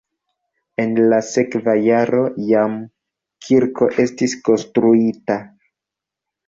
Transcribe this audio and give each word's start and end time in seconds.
En 0.83 0.95
la 1.11 1.19
sekva 1.27 1.75
jaro 1.89 2.23
jam 2.47 2.81
kirko 3.49 3.93
estis 4.07 4.37
konstruita. 4.51 5.43